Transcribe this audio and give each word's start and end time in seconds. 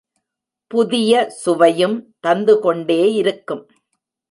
புதிய 0.71 1.29
சுவையும் 1.29 1.95
தந்துகொண்டே 2.27 3.01
இருக்கும். 3.13 3.63